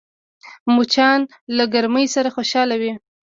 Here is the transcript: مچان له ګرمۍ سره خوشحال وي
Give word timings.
مچان 0.75 1.19
له 1.55 1.63
ګرمۍ 1.73 2.05
سره 2.15 2.29
خوشحال 2.35 2.69
وي 2.81 2.91